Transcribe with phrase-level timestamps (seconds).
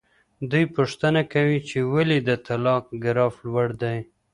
[0.49, 3.97] دوی پوښتنه کوي چې ولې د طلاق ګراف لوړ دی.